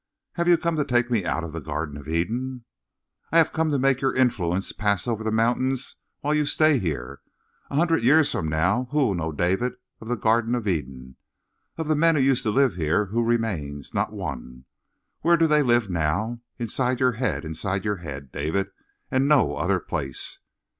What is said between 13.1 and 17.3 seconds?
who remains? Not one! Where do they live now? Inside your